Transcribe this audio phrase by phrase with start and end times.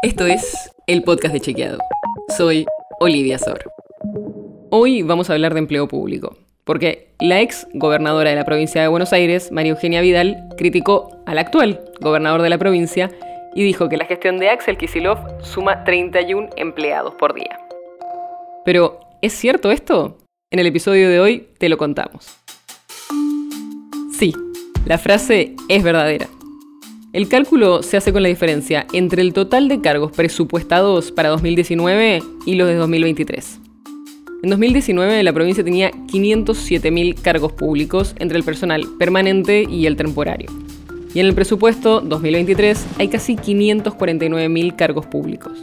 [0.00, 1.78] Esto es el podcast de Chequeado.
[2.36, 2.66] Soy
[3.00, 3.64] Olivia Sor.
[4.70, 8.86] Hoy vamos a hablar de empleo público, porque la ex gobernadora de la provincia de
[8.86, 13.10] Buenos Aires, María Eugenia Vidal, criticó al actual gobernador de la provincia
[13.56, 17.58] y dijo que la gestión de Axel Kisilov suma 31 empleados por día.
[18.64, 20.16] Pero, ¿es cierto esto?
[20.52, 22.38] En el episodio de hoy te lo contamos.
[24.16, 24.32] Sí,
[24.86, 26.28] la frase es verdadera.
[27.10, 32.22] El cálculo se hace con la diferencia entre el total de cargos presupuestados para 2019
[32.44, 33.60] y los de 2023.
[34.42, 40.50] En 2019 la provincia tenía 507.000 cargos públicos entre el personal permanente y el temporario.
[41.14, 45.58] Y en el presupuesto 2023 hay casi 549.000 cargos públicos.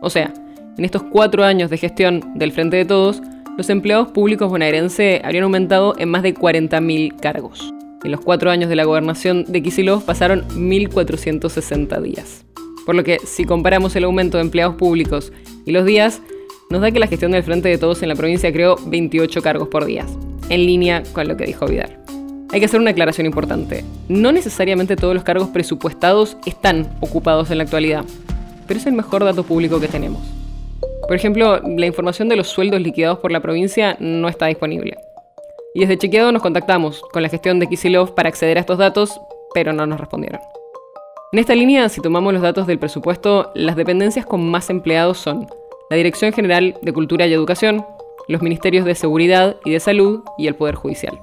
[0.00, 0.32] O sea,
[0.78, 3.20] en estos cuatro años de gestión del Frente de Todos,
[3.58, 7.74] los empleados públicos bonaerense habrían aumentado en más de 40.000 cargos.
[8.06, 12.44] En los cuatro años de la gobernación de Kisilov pasaron 1.460 días.
[12.86, 15.32] Por lo que, si comparamos el aumento de empleados públicos
[15.64, 16.22] y los días,
[16.70, 19.66] nos da que la gestión del Frente de Todos en la provincia creó 28 cargos
[19.66, 20.06] por día,
[20.50, 21.98] en línea con lo que dijo Vidal.
[22.52, 23.82] Hay que hacer una aclaración importante.
[24.08, 28.04] No necesariamente todos los cargos presupuestados están ocupados en la actualidad,
[28.68, 30.22] pero es el mejor dato público que tenemos.
[31.08, 34.96] Por ejemplo, la información de los sueldos liquidados por la provincia no está disponible.
[35.76, 39.20] Y desde Chequeado nos contactamos con la gestión de Kisilov para acceder a estos datos,
[39.52, 40.40] pero no nos respondieron.
[41.32, 45.46] En esta línea, si tomamos los datos del presupuesto, las dependencias con más empleados son
[45.90, 47.84] la Dirección General de Cultura y Educación,
[48.26, 51.20] los Ministerios de Seguridad y de Salud y el Poder Judicial.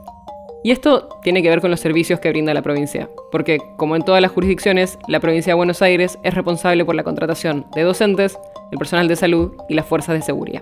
[0.63, 4.03] Y esto tiene que ver con los servicios que brinda la provincia, porque, como en
[4.03, 8.37] todas las jurisdicciones, la provincia de Buenos Aires es responsable por la contratación de docentes,
[8.71, 10.61] el personal de salud y las fuerzas de seguridad.